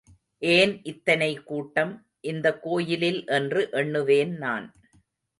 ஏன் 0.41 0.83
இத்தனை 0.83 1.33
கூட்டம் 1.43 1.91
இந்தக் 2.21 2.63
கோயிலில் 2.63 3.27
என்று 3.27 3.69
எண்ணுவேன் 3.71 4.33
நான். 4.37 4.73